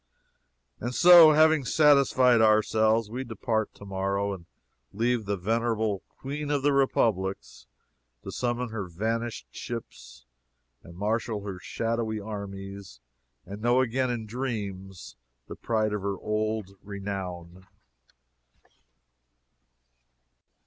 [0.79, 4.47] And so, having satisfied ourselves, we depart to morrow, and
[4.93, 7.67] leave the venerable Queen of the Republics
[8.23, 10.25] to summon her vanished ships,
[10.81, 12.99] and marshal her shadowy armies,
[13.45, 15.17] and know again in dreams
[15.47, 17.67] the pride of her old renown.